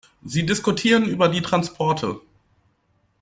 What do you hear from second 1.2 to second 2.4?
die Transporte!